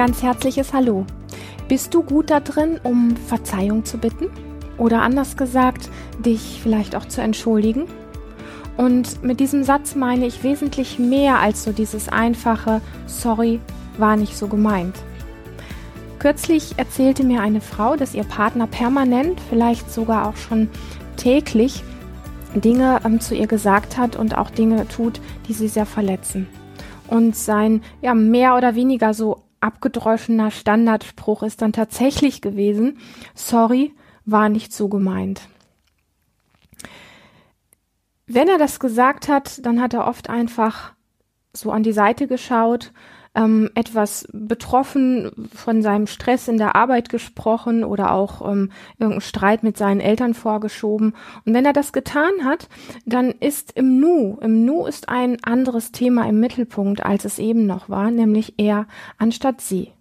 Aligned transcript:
ganz 0.00 0.22
herzliches 0.22 0.72
Hallo. 0.72 1.04
Bist 1.68 1.92
du 1.92 2.02
gut 2.02 2.30
da 2.30 2.40
drin, 2.40 2.80
um 2.82 3.14
Verzeihung 3.18 3.84
zu 3.84 3.98
bitten? 3.98 4.30
Oder 4.78 5.02
anders 5.02 5.36
gesagt, 5.36 5.90
dich 6.24 6.58
vielleicht 6.62 6.96
auch 6.96 7.04
zu 7.04 7.20
entschuldigen? 7.20 7.84
Und 8.78 9.22
mit 9.22 9.40
diesem 9.40 9.62
Satz 9.62 9.94
meine 9.94 10.24
ich 10.24 10.42
wesentlich 10.42 10.98
mehr 10.98 11.38
als 11.38 11.64
so 11.64 11.72
dieses 11.72 12.08
einfache 12.08 12.80
Sorry, 13.04 13.60
war 13.98 14.16
nicht 14.16 14.38
so 14.38 14.48
gemeint. 14.48 14.96
Kürzlich 16.18 16.78
erzählte 16.78 17.22
mir 17.22 17.42
eine 17.42 17.60
Frau, 17.60 17.94
dass 17.94 18.14
ihr 18.14 18.24
Partner 18.24 18.68
permanent, 18.68 19.38
vielleicht 19.50 19.92
sogar 19.92 20.30
auch 20.30 20.36
schon 20.36 20.70
täglich, 21.18 21.84
Dinge 22.54 23.02
ähm, 23.04 23.20
zu 23.20 23.34
ihr 23.34 23.46
gesagt 23.46 23.98
hat 23.98 24.16
und 24.16 24.38
auch 24.38 24.48
Dinge 24.48 24.88
tut, 24.88 25.20
die 25.46 25.52
sie 25.52 25.68
sehr 25.68 25.84
verletzen. 25.84 26.46
Und 27.06 27.36
sein 27.36 27.82
ja 28.00 28.14
mehr 28.14 28.56
oder 28.56 28.74
weniger 28.74 29.12
so 29.12 29.42
abgedroschener 29.60 30.50
Standardspruch 30.50 31.42
ist 31.42 31.62
dann 31.62 31.72
tatsächlich 31.72 32.40
gewesen, 32.40 32.98
sorry, 33.34 33.94
war 34.24 34.48
nicht 34.48 34.72
so 34.72 34.88
gemeint. 34.88 35.42
Wenn 38.26 38.48
er 38.48 38.58
das 38.58 38.78
gesagt 38.78 39.28
hat, 39.28 39.64
dann 39.66 39.80
hat 39.80 39.92
er 39.92 40.06
oft 40.06 40.30
einfach 40.30 40.92
so 41.52 41.72
an 41.72 41.82
die 41.82 41.92
Seite 41.92 42.26
geschaut 42.26 42.92
ähm, 43.34 43.70
etwas 43.74 44.26
betroffen 44.32 45.30
von 45.54 45.82
seinem 45.82 46.06
Stress 46.06 46.48
in 46.48 46.58
der 46.58 46.74
Arbeit 46.74 47.08
gesprochen 47.08 47.84
oder 47.84 48.12
auch 48.12 48.42
ähm, 48.50 48.72
irgendeinen 48.98 49.20
Streit 49.20 49.62
mit 49.62 49.76
seinen 49.76 50.00
Eltern 50.00 50.34
vorgeschoben. 50.34 51.14
Und 51.44 51.54
wenn 51.54 51.64
er 51.64 51.72
das 51.72 51.92
getan 51.92 52.44
hat, 52.44 52.68
dann 53.06 53.30
ist 53.30 53.72
im 53.76 54.00
Nu, 54.00 54.38
im 54.40 54.64
Nu 54.64 54.86
ist 54.86 55.08
ein 55.08 55.42
anderes 55.44 55.92
Thema 55.92 56.28
im 56.28 56.40
Mittelpunkt, 56.40 57.04
als 57.04 57.24
es 57.24 57.38
eben 57.38 57.66
noch 57.66 57.88
war, 57.88 58.10
nämlich 58.10 58.54
er 58.58 58.86
anstatt 59.18 59.60
sie. 59.60 59.92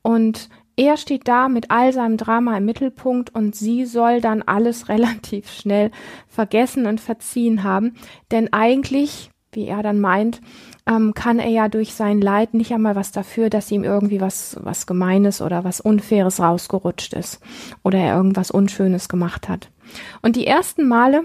Und 0.00 0.48
er 0.76 0.96
steht 0.96 1.28
da 1.28 1.48
mit 1.48 1.70
all 1.70 1.92
seinem 1.92 2.16
Drama 2.16 2.56
im 2.56 2.64
Mittelpunkt 2.64 3.34
und 3.34 3.54
sie 3.54 3.84
soll 3.84 4.20
dann 4.20 4.42
alles 4.42 4.88
relativ 4.88 5.50
schnell 5.50 5.90
vergessen 6.26 6.86
und 6.86 7.00
verziehen 7.00 7.62
haben. 7.62 7.94
Denn 8.30 8.52
eigentlich, 8.52 9.30
wie 9.52 9.66
er 9.66 9.82
dann 9.82 10.00
meint, 10.00 10.40
ähm, 10.86 11.14
kann 11.14 11.38
er 11.38 11.50
ja 11.50 11.68
durch 11.68 11.94
sein 11.94 12.20
Leid 12.20 12.54
nicht 12.54 12.72
einmal 12.72 12.96
was 12.96 13.12
dafür, 13.12 13.50
dass 13.50 13.70
ihm 13.70 13.84
irgendwie 13.84 14.20
was, 14.20 14.56
was 14.60 14.86
Gemeines 14.86 15.40
oder 15.40 15.64
was 15.64 15.80
Unfaires 15.80 16.40
rausgerutscht 16.40 17.14
ist 17.14 17.40
oder 17.82 17.98
er 17.98 18.16
irgendwas 18.16 18.50
Unschönes 18.50 19.08
gemacht 19.08 19.48
hat. 19.48 19.70
Und 20.22 20.36
die 20.36 20.46
ersten 20.46 20.88
Male 20.88 21.24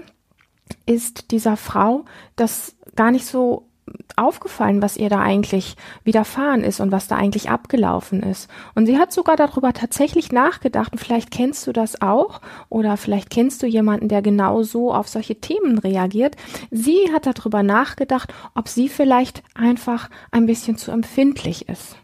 ist 0.86 1.30
dieser 1.30 1.56
Frau 1.56 2.04
das 2.36 2.76
gar 2.94 3.10
nicht 3.10 3.26
so 3.26 3.67
aufgefallen, 4.16 4.82
was 4.82 4.96
ihr 4.96 5.08
da 5.08 5.20
eigentlich 5.20 5.76
widerfahren 6.04 6.62
ist 6.62 6.80
und 6.80 6.92
was 6.92 7.08
da 7.08 7.16
eigentlich 7.16 7.50
abgelaufen 7.50 8.22
ist. 8.22 8.50
Und 8.74 8.86
sie 8.86 8.98
hat 8.98 9.12
sogar 9.12 9.36
darüber 9.36 9.72
tatsächlich 9.72 10.32
nachgedacht 10.32 10.92
und 10.92 10.98
vielleicht 10.98 11.30
kennst 11.30 11.66
du 11.66 11.72
das 11.72 12.00
auch 12.02 12.40
oder 12.68 12.96
vielleicht 12.96 13.30
kennst 13.30 13.62
du 13.62 13.66
jemanden, 13.66 14.08
der 14.08 14.22
genau 14.22 14.62
so 14.62 14.92
auf 14.92 15.08
solche 15.08 15.40
Themen 15.40 15.78
reagiert. 15.78 16.36
Sie 16.70 17.10
hat 17.12 17.26
darüber 17.26 17.62
nachgedacht, 17.62 18.32
ob 18.54 18.68
sie 18.68 18.88
vielleicht 18.88 19.42
einfach 19.54 20.10
ein 20.30 20.46
bisschen 20.46 20.76
zu 20.76 20.90
empfindlich 20.90 21.68
ist. 21.68 21.96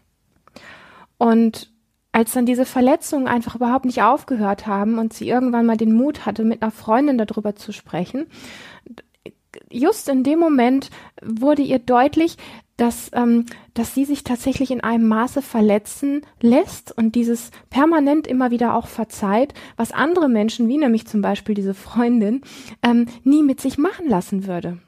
Und 1.17 1.71
als 2.15 2.31
dann 2.31 2.45
diese 2.45 2.65
Verletzungen 2.65 3.27
einfach 3.27 3.55
überhaupt 3.55 3.83
nicht 3.83 4.01
aufgehört 4.01 4.67
haben 4.67 4.99
und 4.99 5.11
sie 5.11 5.27
irgendwann 5.27 5.65
mal 5.65 5.75
den 5.75 5.91
Mut 5.91 6.25
hatte, 6.25 6.45
mit 6.45 6.61
einer 6.61 6.71
Freundin 6.71 7.17
darüber 7.17 7.57
zu 7.57 7.73
sprechen, 7.73 8.27
just 9.71 10.09
in 10.09 10.23
dem 10.23 10.39
Moment 10.39 10.89
wurde 11.21 11.61
ihr 11.61 11.79
deutlich, 11.79 12.37
dass, 12.77 13.09
ähm, 13.13 13.45
dass 13.73 13.93
sie 13.93 14.05
sich 14.05 14.23
tatsächlich 14.23 14.71
in 14.71 14.81
einem 14.81 15.07
Maße 15.07 15.41
verletzen 15.41 16.21
lässt 16.41 16.95
und 16.97 17.15
dieses 17.15 17.51
permanent 17.69 18.27
immer 18.27 18.51
wieder 18.51 18.75
auch 18.75 18.87
verzeiht, 18.87 19.53
was 19.77 19.91
andere 19.91 20.27
Menschen, 20.27 20.67
wie 20.67 20.77
nämlich 20.77 21.07
zum 21.07 21.21
Beispiel 21.21 21.55
diese 21.55 21.73
Freundin, 21.73 22.41
ähm, 22.83 23.05
nie 23.23 23.43
mit 23.43 23.61
sich 23.61 23.77
machen 23.77 24.09
lassen 24.09 24.45
würde. 24.45 24.79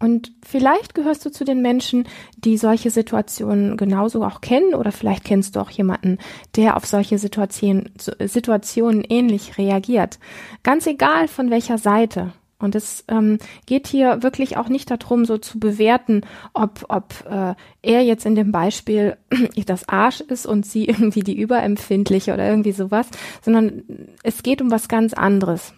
Und 0.00 0.32
vielleicht 0.44 0.94
gehörst 0.94 1.26
du 1.26 1.30
zu 1.30 1.44
den 1.44 1.60
Menschen, 1.60 2.06
die 2.36 2.56
solche 2.56 2.90
Situationen 2.90 3.76
genauso 3.76 4.24
auch 4.24 4.40
kennen 4.40 4.74
oder 4.74 4.92
vielleicht 4.92 5.24
kennst 5.24 5.56
du 5.56 5.60
auch 5.60 5.70
jemanden, 5.70 6.18
der 6.54 6.76
auf 6.76 6.86
solche 6.86 7.18
Situationen, 7.18 7.90
Situationen 7.96 9.02
ähnlich 9.08 9.58
reagiert. 9.58 10.20
Ganz 10.62 10.86
egal 10.86 11.26
von 11.26 11.50
welcher 11.50 11.78
Seite. 11.78 12.32
Und 12.60 12.74
es 12.74 13.04
ähm, 13.08 13.38
geht 13.66 13.86
hier 13.86 14.22
wirklich 14.22 14.56
auch 14.56 14.68
nicht 14.68 14.90
darum, 14.90 15.24
so 15.24 15.38
zu 15.38 15.60
bewerten, 15.60 16.22
ob, 16.54 16.84
ob 16.88 17.24
äh, 17.30 17.54
er 17.82 18.02
jetzt 18.02 18.26
in 18.26 18.34
dem 18.34 18.50
Beispiel 18.50 19.16
das 19.66 19.88
Arsch 19.88 20.20
ist 20.20 20.46
und 20.46 20.66
sie 20.66 20.84
irgendwie 20.88 21.22
die 21.22 21.38
Überempfindliche 21.38 22.34
oder 22.34 22.48
irgendwie 22.48 22.72
sowas, 22.72 23.08
sondern 23.42 23.82
es 24.22 24.42
geht 24.42 24.60
um 24.60 24.70
was 24.70 24.88
ganz 24.88 25.14
anderes. 25.14 25.72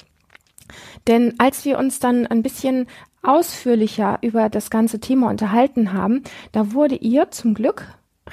Denn 1.07 1.35
als 1.39 1.65
wir 1.65 1.79
uns 1.79 1.99
dann 1.99 2.27
ein 2.27 2.43
bisschen 2.43 2.87
ausführlicher 3.23 4.19
über 4.23 4.49
das 4.49 4.71
ganze 4.71 5.01
Thema 5.01 5.29
unterhalten 5.29 5.93
haben, 5.93 6.23
da 6.53 6.73
wurde 6.73 6.95
ihr 6.95 7.31
zum 7.31 7.55
Glück 7.55 7.87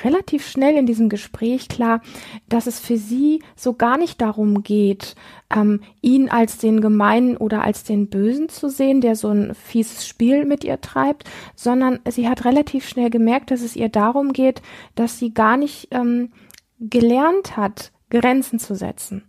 relativ 0.04 0.48
schnell 0.48 0.76
in 0.76 0.86
diesem 0.86 1.10
Gespräch 1.10 1.68
klar, 1.68 2.02
dass 2.50 2.68
es 2.68 2.80
für 2.80 2.98
sie 2.98 3.44
so 3.56 3.74
gar 3.74 3.98
nicht 3.98 4.22
darum 4.22 4.64
geht, 4.64 5.16
ähm, 5.56 5.82
ihn 6.02 6.30
als 6.30 6.58
den 6.58 6.82
Gemeinen 6.82 7.38
oder 7.38 7.64
als 7.64 7.84
den 7.84 8.08
Bösen 8.08 8.50
zu 8.50 8.70
sehen, 8.70 9.02
der 9.02 9.16
so 9.16 9.30
ein 9.30 9.56
fieses 9.56 10.08
Spiel 10.08 10.46
mit 10.46 10.64
ihr 10.64 10.82
treibt, 10.82 11.24
sondern 11.56 12.00
sie 12.10 12.28
hat 12.28 12.46
relativ 12.46 12.88
schnell 12.88 13.10
gemerkt, 13.10 13.52
dass 13.52 13.62
es 13.62 13.76
ihr 13.76 13.90
darum 13.90 14.34
geht, 14.34 14.62
dass 14.96 15.20
sie 15.20 15.34
gar 15.34 15.58
nicht 15.58 15.88
ähm, 15.92 16.32
gelernt 16.80 17.58
hat, 17.58 17.92
Grenzen 18.10 18.60
zu 18.60 18.76
setzen. 18.76 19.24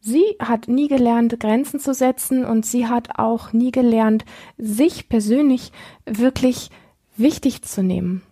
Sie 0.00 0.36
hat 0.38 0.68
nie 0.68 0.88
gelernt, 0.88 1.40
Grenzen 1.40 1.80
zu 1.80 1.94
setzen 1.94 2.44
und 2.44 2.66
sie 2.66 2.86
hat 2.86 3.18
auch 3.18 3.54
nie 3.54 3.70
gelernt, 3.70 4.26
sich 4.58 5.08
persönlich 5.08 5.72
wirklich 6.04 6.70
wichtig 7.16 7.62
zu 7.62 7.82
nehmen. 7.82 8.22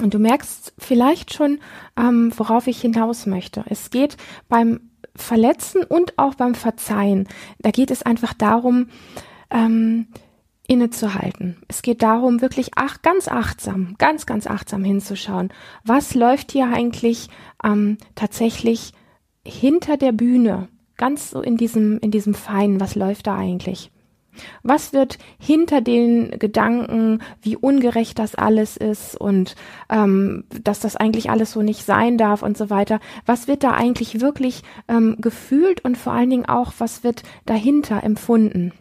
Und 0.00 0.14
du 0.14 0.18
merkst 0.18 0.72
vielleicht 0.78 1.34
schon, 1.34 1.60
ähm, 1.96 2.32
worauf 2.36 2.66
ich 2.66 2.80
hinaus 2.80 3.26
möchte. 3.26 3.64
Es 3.68 3.90
geht 3.90 4.16
beim 4.48 4.90
Verletzen 5.16 5.82
und 5.82 6.18
auch 6.18 6.34
beim 6.34 6.54
Verzeihen. 6.54 7.28
Da 7.58 7.70
geht 7.70 7.90
es 7.90 8.02
einfach 8.02 8.32
darum, 8.32 8.88
ähm, 9.50 10.06
innezuhalten. 10.66 11.56
Es 11.66 11.82
geht 11.82 12.00
darum, 12.02 12.40
wirklich 12.40 12.70
ach, 12.76 13.02
ganz 13.02 13.26
achtsam, 13.26 13.96
ganz, 13.98 14.24
ganz 14.24 14.46
achtsam 14.46 14.84
hinzuschauen. 14.84 15.52
Was 15.84 16.14
läuft 16.14 16.52
hier 16.52 16.68
eigentlich 16.72 17.28
ähm, 17.64 17.98
tatsächlich 18.14 18.92
hinter 19.44 19.96
der 19.96 20.12
Bühne? 20.12 20.68
Ganz 20.96 21.30
so 21.30 21.42
in 21.42 21.56
diesem, 21.56 21.98
in 21.98 22.12
diesem 22.12 22.34
Feinen, 22.34 22.78
was 22.78 22.94
läuft 22.94 23.26
da 23.26 23.36
eigentlich? 23.36 23.90
Was 24.62 24.92
wird 24.92 25.18
hinter 25.38 25.80
den 25.80 26.30
Gedanken, 26.38 27.20
wie 27.42 27.56
ungerecht 27.56 28.18
das 28.18 28.34
alles 28.34 28.76
ist 28.76 29.20
und 29.20 29.56
ähm, 29.88 30.44
dass 30.62 30.80
das 30.80 30.96
eigentlich 30.96 31.30
alles 31.30 31.52
so 31.52 31.62
nicht 31.62 31.84
sein 31.84 32.18
darf 32.18 32.42
und 32.42 32.56
so 32.56 32.70
weiter, 32.70 33.00
was 33.26 33.48
wird 33.48 33.64
da 33.64 33.72
eigentlich 33.72 34.20
wirklich 34.20 34.62
ähm, 34.88 35.16
gefühlt 35.20 35.84
und 35.84 35.98
vor 35.98 36.12
allen 36.12 36.30
Dingen 36.30 36.48
auch, 36.48 36.72
was 36.78 37.04
wird 37.04 37.22
dahinter 37.46 38.02
empfunden? 38.02 38.72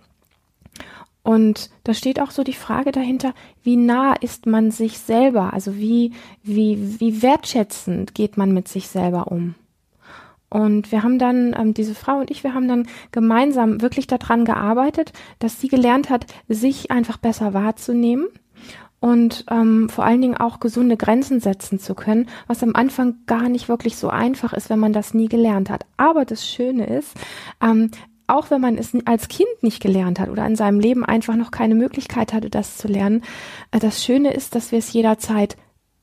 Und 1.22 1.70
da 1.84 1.94
steht 1.94 2.20
auch 2.20 2.32
so 2.32 2.44
die 2.44 2.54
Frage 2.54 2.92
dahinter, 2.92 3.34
wie 3.62 3.76
nah 3.76 4.14
ist 4.14 4.46
man 4.46 4.72
sich 4.72 5.00
selber? 5.00 5.54
Also 5.54 5.76
wie, 5.76 6.14
wie, 6.44 7.00
wie 7.00 7.22
wertschätzend 7.22 8.16
geht 8.16 8.38
man 8.38 8.54
mit 8.54 8.68
sich 8.68 8.88
selber 8.88 9.32
um? 9.32 9.56
Und 10.50 10.92
wir 10.92 11.04
haben 11.04 11.20
dann, 11.20 11.56
ähm, 11.58 11.74
diese 11.74 11.96
Frau 11.96 12.20
und 12.20 12.32
ich, 12.32 12.44
wir 12.44 12.54
haben 12.54 12.68
dann 12.68 12.88
gemeinsam 13.12 13.82
wirklich 13.82 14.08
daran 14.08 14.46
gearbeitet, 14.46 15.14
dass 15.40 15.62
sie 15.62 15.68
gelernt 15.68 16.10
hat, 16.10 16.26
sich 16.48 16.92
einfach 16.92 17.18
besser 17.18 17.54
wahrzunehmen 17.54 18.28
und 19.00 19.46
ähm, 19.50 19.90
vor 19.90 20.06
allen 20.06 20.22
Dingen 20.22 20.38
auch 20.38 20.60
gesunde 20.60 20.98
Grenzen 20.98 21.40
setzen 21.40 21.80
zu 21.80 21.96
können, 21.96 22.28
was 22.48 22.64
am 22.64 22.76
Anfang 22.76 23.16
gar 23.28 23.48
nicht 23.50 23.70
wirklich 23.70 23.96
so 23.96 24.10
einfach 24.10 24.54
ist, 24.54 24.70
wenn 24.70 24.80
man 24.80 24.94
das 24.94 25.14
nie 25.14 25.30
gelernt 25.30 25.70
hat. 25.70 25.86
Aber 25.98 26.26
das 26.26 26.48
Schöne 26.48 26.86
ist, 26.86 27.16
ähm, 27.62 27.92
auch 28.28 28.52
wenn 28.52 28.62
man 28.62 28.78
es 28.78 28.92
als 29.06 29.28
Kind 29.28 29.50
nicht 29.62 29.82
gelernt 29.82 30.20
hat 30.20 30.30
oder 30.30 30.46
in 30.46 30.56
seinem 30.56 30.80
Leben 30.80 31.04
einfach 31.04 31.36
noch 31.36 31.52
keine 31.52 31.76
Möglichkeit 31.76 32.34
hatte, 32.34 32.50
das 32.50 32.78
zu 32.78 32.88
lernen, 32.88 33.24
äh, 33.72 33.80
das 33.80 34.04
Schöne 34.04 34.34
ist, 34.34 34.56
dass 34.56 34.72
wir 34.72 34.80
es 34.80 34.92
jederzeit 34.94 35.56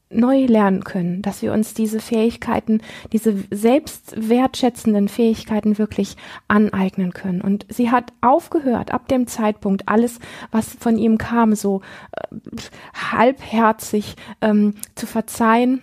neu 0.08 0.47
lernen 0.47 0.85
können, 0.85 1.20
dass 1.23 1.43
wir 1.43 1.53
uns 1.53 1.75
diese 1.75 1.99
Fähigkeiten, 1.99 2.81
diese 3.12 3.35
selbstwertschätzenden 3.50 5.08
Fähigkeiten 5.08 5.79
wirklich 5.79 6.17
aneignen 6.47 7.12
können. 7.12 7.41
Und 7.41 7.67
sie 7.69 7.91
hat 7.91 8.12
aufgehört, 8.20 8.93
ab 8.93 9.08
dem 9.08 9.26
Zeitpunkt 9.26 9.88
alles, 9.88 10.20
was 10.53 10.75
von 10.79 10.97
ihm 10.97 11.19
kam, 11.19 11.55
so 11.55 11.81
äh, 12.12 12.37
halbherzig 12.94 14.14
ähm, 14.41 14.75
zu 14.94 15.06
verzeihen. 15.06 15.82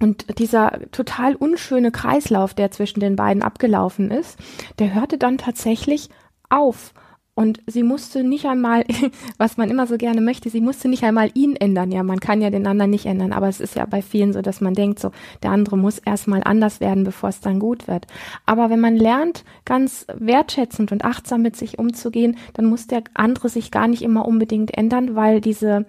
Und 0.00 0.38
dieser 0.38 0.80
total 0.90 1.34
unschöne 1.34 1.90
Kreislauf, 1.90 2.52
der 2.52 2.70
zwischen 2.70 3.00
den 3.00 3.16
beiden 3.16 3.42
abgelaufen 3.42 4.10
ist, 4.10 4.38
der 4.78 4.92
hörte 4.92 5.16
dann 5.16 5.38
tatsächlich 5.38 6.10
auf. 6.50 6.92
Und 7.36 7.60
sie 7.66 7.82
musste 7.82 8.22
nicht 8.22 8.46
einmal, 8.46 8.84
was 9.38 9.56
man 9.56 9.68
immer 9.68 9.88
so 9.88 9.96
gerne 9.96 10.20
möchte, 10.20 10.50
sie 10.50 10.60
musste 10.60 10.88
nicht 10.88 11.02
einmal 11.02 11.30
ihn 11.34 11.56
ändern. 11.56 11.90
Ja, 11.90 12.04
man 12.04 12.20
kann 12.20 12.40
ja 12.40 12.50
den 12.50 12.66
anderen 12.66 12.90
nicht 12.90 13.06
ändern, 13.06 13.32
aber 13.32 13.48
es 13.48 13.60
ist 13.60 13.74
ja 13.74 13.86
bei 13.86 14.02
vielen 14.02 14.32
so, 14.32 14.40
dass 14.40 14.60
man 14.60 14.74
denkt, 14.74 15.00
so, 15.00 15.10
der 15.42 15.50
andere 15.50 15.76
muss 15.76 15.98
erstmal 15.98 16.42
anders 16.44 16.80
werden, 16.80 17.02
bevor 17.02 17.30
es 17.30 17.40
dann 17.40 17.58
gut 17.58 17.88
wird. 17.88 18.06
Aber 18.46 18.70
wenn 18.70 18.80
man 18.80 18.96
lernt, 18.96 19.44
ganz 19.64 20.06
wertschätzend 20.14 20.92
und 20.92 21.04
achtsam 21.04 21.42
mit 21.42 21.56
sich 21.56 21.78
umzugehen, 21.78 22.36
dann 22.52 22.66
muss 22.66 22.86
der 22.86 23.02
andere 23.14 23.48
sich 23.48 23.72
gar 23.72 23.88
nicht 23.88 24.02
immer 24.02 24.26
unbedingt 24.26 24.76
ändern, 24.76 25.16
weil 25.16 25.40
diese, 25.40 25.86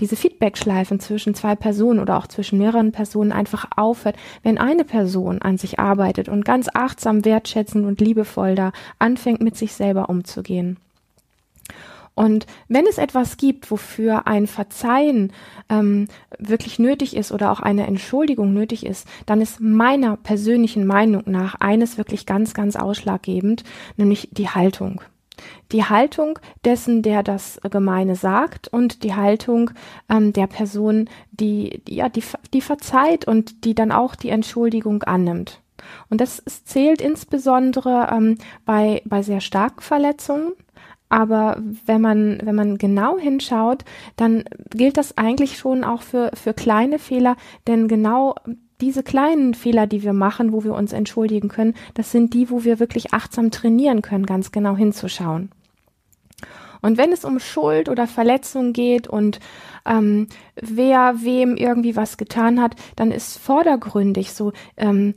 diese 0.00 0.16
Feedback-Schleifen 0.16 1.00
zwischen 1.00 1.34
zwei 1.34 1.54
Personen 1.54 2.00
oder 2.00 2.18
auch 2.18 2.26
zwischen 2.26 2.58
mehreren 2.58 2.92
Personen 2.92 3.32
einfach 3.32 3.66
aufhört, 3.76 4.16
wenn 4.42 4.58
eine 4.58 4.84
Person 4.84 5.40
an 5.42 5.58
sich 5.58 5.78
arbeitet 5.78 6.28
und 6.28 6.44
ganz 6.44 6.68
achtsam, 6.72 7.24
wertschätzend 7.24 7.86
und 7.86 8.00
liebevoll 8.00 8.54
da 8.54 8.72
anfängt, 8.98 9.42
mit 9.42 9.56
sich 9.56 9.72
selber 9.72 10.08
umzugehen. 10.08 10.78
Und 12.14 12.46
wenn 12.68 12.86
es 12.86 12.98
etwas 12.98 13.36
gibt, 13.36 13.70
wofür 13.70 14.28
ein 14.28 14.46
Verzeihen 14.46 15.32
ähm, 15.68 16.06
wirklich 16.38 16.78
nötig 16.78 17.16
ist 17.16 17.32
oder 17.32 17.50
auch 17.50 17.60
eine 17.60 17.86
Entschuldigung 17.86 18.54
nötig 18.54 18.86
ist, 18.86 19.08
dann 19.26 19.40
ist 19.40 19.60
meiner 19.60 20.16
persönlichen 20.16 20.86
Meinung 20.86 21.24
nach 21.26 21.56
eines 21.56 21.98
wirklich 21.98 22.24
ganz, 22.24 22.54
ganz 22.54 22.76
ausschlaggebend, 22.76 23.64
nämlich 23.96 24.28
die 24.30 24.48
Haltung. 24.48 25.00
Die 25.72 25.84
Haltung 25.84 26.38
dessen, 26.64 27.02
der 27.02 27.22
das 27.22 27.60
Gemeine 27.70 28.16
sagt 28.16 28.68
und 28.68 29.02
die 29.02 29.14
Haltung 29.14 29.70
ähm, 30.08 30.32
der 30.32 30.46
Person, 30.46 31.08
die, 31.32 31.82
die, 31.88 31.96
ja, 31.96 32.08
die, 32.08 32.22
die 32.52 32.60
verzeiht 32.60 33.26
und 33.26 33.64
die 33.64 33.74
dann 33.74 33.92
auch 33.92 34.14
die 34.14 34.30
Entschuldigung 34.30 35.02
annimmt. 35.02 35.60
Und 36.08 36.20
das 36.20 36.42
zählt 36.64 37.00
insbesondere 37.00 38.08
ähm, 38.12 38.38
bei, 38.64 39.02
bei 39.04 39.22
sehr 39.22 39.40
starken 39.40 39.80
Verletzungen, 39.80 40.52
aber 41.08 41.62
wenn 41.86 42.00
man, 42.00 42.40
wenn 42.42 42.54
man 42.54 42.78
genau 42.78 43.18
hinschaut, 43.18 43.84
dann 44.16 44.44
gilt 44.70 44.96
das 44.96 45.16
eigentlich 45.16 45.58
schon 45.58 45.84
auch 45.84 46.02
für, 46.02 46.30
für 46.34 46.54
kleine 46.54 46.98
Fehler, 46.98 47.36
denn 47.66 47.88
genau 47.88 48.34
diese 48.84 49.02
kleinen 49.02 49.54
Fehler, 49.54 49.86
die 49.86 50.02
wir 50.02 50.12
machen, 50.12 50.52
wo 50.52 50.62
wir 50.62 50.74
uns 50.74 50.92
entschuldigen 50.92 51.48
können, 51.48 51.72
das 51.94 52.12
sind 52.12 52.34
die, 52.34 52.50
wo 52.50 52.64
wir 52.64 52.78
wirklich 52.78 53.14
achtsam 53.14 53.50
trainieren 53.50 54.02
können, 54.02 54.26
ganz 54.26 54.52
genau 54.52 54.76
hinzuschauen. 54.76 55.50
Und 56.82 56.98
wenn 56.98 57.12
es 57.12 57.24
um 57.24 57.38
Schuld 57.38 57.88
oder 57.88 58.06
Verletzung 58.06 58.74
geht 58.74 59.08
und 59.08 59.40
ähm, 59.86 60.26
wer 60.54 61.14
wem 61.22 61.56
irgendwie 61.56 61.96
was 61.96 62.18
getan 62.18 62.60
hat, 62.60 62.76
dann 62.94 63.10
ist 63.10 63.38
vordergründig 63.38 64.34
so 64.34 64.52
ähm, 64.76 65.14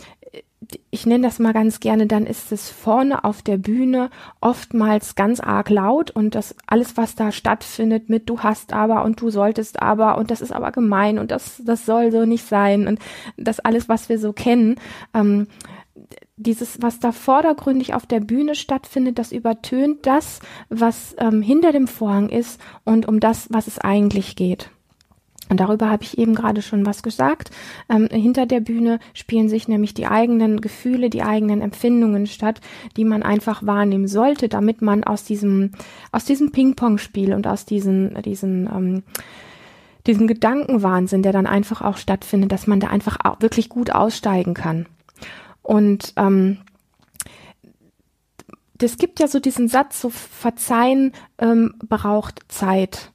ich 0.89 1.05
nenne 1.05 1.27
das 1.27 1.37
mal 1.39 1.53
ganz 1.53 1.79
gerne, 1.79 2.07
dann 2.07 2.25
ist 2.25 2.51
es 2.51 2.69
vorne 2.69 3.23
auf 3.23 3.41
der 3.41 3.57
Bühne 3.57 4.09
oftmals 4.41 5.15
ganz 5.15 5.39
arg 5.39 5.69
laut 5.69 6.09
und 6.11 6.33
das 6.33 6.55
alles, 6.65 6.97
was 6.97 7.15
da 7.15 7.31
stattfindet 7.31 8.09
mit 8.09 8.27
du 8.27 8.39
hast 8.39 8.73
aber 8.73 9.05
und 9.05 9.21
du 9.21 9.29
solltest 9.29 9.81
aber 9.81 10.17
und 10.17 10.31
das 10.31 10.41
ist 10.41 10.51
aber 10.51 10.71
gemein 10.71 11.19
und 11.19 11.29
das, 11.29 11.61
das 11.63 11.85
soll 11.85 12.11
so 12.11 12.25
nicht 12.25 12.45
sein 12.45 12.87
und 12.87 12.99
das 13.37 13.59
alles, 13.59 13.87
was 13.87 14.09
wir 14.09 14.17
so 14.17 14.33
kennen, 14.33 14.79
ähm, 15.13 15.47
dieses, 16.37 16.81
was 16.81 16.99
da 16.99 17.11
vordergründig 17.11 17.93
auf 17.93 18.05
der 18.05 18.19
Bühne 18.19 18.55
stattfindet, 18.55 19.17
das 19.19 19.31
übertönt 19.31 20.05
das, 20.05 20.39
was 20.69 21.15
ähm, 21.19 21.41
hinter 21.41 21.71
dem 21.71 21.87
Vorhang 21.87 22.29
ist 22.29 22.61
und 22.83 23.07
um 23.07 23.19
das, 23.19 23.47
was 23.51 23.67
es 23.67 23.79
eigentlich 23.79 24.35
geht. 24.35 24.69
Und 25.49 25.59
darüber 25.59 25.89
habe 25.89 26.03
ich 26.03 26.17
eben 26.17 26.35
gerade 26.35 26.61
schon 26.61 26.85
was 26.85 27.03
gesagt. 27.03 27.51
Ähm, 27.89 28.07
hinter 28.11 28.45
der 28.45 28.59
Bühne 28.59 28.99
spielen 29.13 29.49
sich 29.49 29.67
nämlich 29.67 29.93
die 29.93 30.07
eigenen 30.07 30.61
Gefühle, 30.61 31.09
die 31.09 31.23
eigenen 31.23 31.61
Empfindungen 31.61 32.27
statt, 32.27 32.61
die 32.95 33.05
man 33.05 33.23
einfach 33.23 33.65
wahrnehmen 33.65 34.07
sollte, 34.07 34.49
damit 34.49 34.81
man 34.81 35.03
aus 35.03 35.23
diesem, 35.23 35.71
aus 36.11 36.25
diesem 36.25 36.51
Ping-Pong-Spiel 36.51 37.33
und 37.33 37.47
aus 37.47 37.65
diesen, 37.65 38.21
diesen, 38.21 38.67
ähm, 38.67 39.03
diesem 40.05 40.27
Gedankenwahnsinn, 40.27 41.23
der 41.23 41.33
dann 41.33 41.47
einfach 41.47 41.81
auch 41.81 41.97
stattfindet, 41.97 42.51
dass 42.51 42.67
man 42.67 42.79
da 42.79 42.87
einfach 42.87 43.17
auch 43.23 43.41
wirklich 43.41 43.69
gut 43.69 43.91
aussteigen 43.91 44.53
kann. 44.53 44.85
Und 45.61 46.13
ähm, 46.15 46.59
es 48.81 48.97
gibt 48.97 49.19
ja 49.19 49.27
so 49.27 49.39
diesen 49.39 49.67
Satz, 49.67 50.01
so 50.01 50.09
Verzeihen 50.09 51.13
ähm, 51.39 51.73
braucht 51.79 52.41
Zeit. 52.47 53.11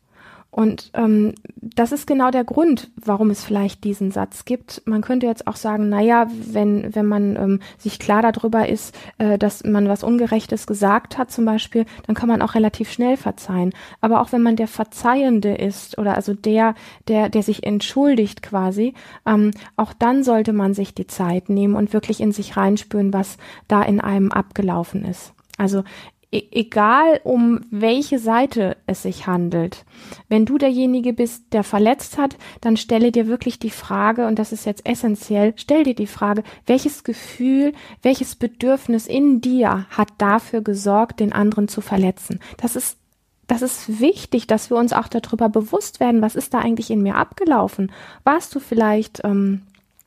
Und 0.54 0.90
ähm, 0.92 1.34
das 1.56 1.92
ist 1.92 2.06
genau 2.06 2.30
der 2.30 2.44
Grund, 2.44 2.90
warum 2.96 3.30
es 3.30 3.42
vielleicht 3.42 3.84
diesen 3.84 4.10
Satz 4.10 4.44
gibt. 4.44 4.82
Man 4.84 5.00
könnte 5.00 5.26
jetzt 5.26 5.46
auch 5.46 5.56
sagen, 5.56 5.88
na 5.88 6.02
ja, 6.02 6.26
wenn 6.30 6.94
wenn 6.94 7.06
man 7.06 7.36
ähm, 7.36 7.60
sich 7.78 7.98
klar 7.98 8.20
darüber 8.20 8.68
ist, 8.68 8.94
äh, 9.16 9.38
dass 9.38 9.64
man 9.64 9.88
was 9.88 10.04
Ungerechtes 10.04 10.66
gesagt 10.66 11.16
hat, 11.16 11.30
zum 11.30 11.46
Beispiel, 11.46 11.86
dann 12.06 12.14
kann 12.14 12.28
man 12.28 12.42
auch 12.42 12.54
relativ 12.54 12.92
schnell 12.92 13.16
verzeihen. 13.16 13.72
Aber 14.02 14.20
auch 14.20 14.32
wenn 14.32 14.42
man 14.42 14.56
der 14.56 14.68
Verzeihende 14.68 15.54
ist 15.54 15.96
oder 15.96 16.16
also 16.16 16.34
der 16.34 16.74
der 17.08 17.30
der 17.30 17.42
sich 17.42 17.64
entschuldigt 17.64 18.42
quasi, 18.42 18.92
ähm, 19.24 19.52
auch 19.76 19.94
dann 19.94 20.22
sollte 20.22 20.52
man 20.52 20.74
sich 20.74 20.92
die 20.94 21.06
Zeit 21.06 21.48
nehmen 21.48 21.74
und 21.74 21.94
wirklich 21.94 22.20
in 22.20 22.32
sich 22.32 22.58
reinspüren, 22.58 23.14
was 23.14 23.38
da 23.68 23.82
in 23.82 24.02
einem 24.02 24.30
abgelaufen 24.30 25.06
ist. 25.06 25.32
Also 25.56 25.82
E-, 26.32 26.48
egal 26.50 27.20
um 27.24 27.60
welche 27.70 28.18
Seite 28.18 28.78
es 28.86 29.02
sich 29.02 29.26
handelt. 29.26 29.84
Wenn 30.28 30.46
du 30.46 30.56
derjenige 30.56 31.12
bist, 31.12 31.52
der 31.52 31.62
verletzt 31.62 32.16
hat, 32.16 32.36
dann 32.62 32.78
stelle 32.78 33.12
dir 33.12 33.26
wirklich 33.26 33.58
die 33.58 33.70
Frage, 33.70 34.26
und 34.26 34.38
das 34.38 34.50
ist 34.50 34.64
jetzt 34.64 34.86
essentiell, 34.86 35.52
stell 35.56 35.84
dir 35.84 35.94
die 35.94 36.06
Frage, 36.06 36.42
welches 36.66 37.04
Gefühl, 37.04 37.74
welches 38.00 38.34
Bedürfnis 38.34 39.06
in 39.06 39.42
dir 39.42 39.86
hat 39.90 40.08
dafür 40.18 40.62
gesorgt, 40.62 41.20
den 41.20 41.34
anderen 41.34 41.68
zu 41.68 41.82
verletzen. 41.82 42.40
Das 42.56 42.76
ist 42.76 42.96
das 43.48 43.60
ist 43.60 44.00
wichtig, 44.00 44.46
dass 44.46 44.70
wir 44.70 44.78
uns 44.78 44.94
auch 44.94 45.08
darüber 45.08 45.50
bewusst 45.50 46.00
werden, 46.00 46.22
was 46.22 46.36
ist 46.36 46.54
da 46.54 46.60
eigentlich 46.60 46.90
in 46.90 47.02
mir 47.02 47.16
abgelaufen. 47.16 47.92
Warst 48.24 48.54
du 48.54 48.60
vielleicht 48.60 49.20
ähm, 49.24 49.62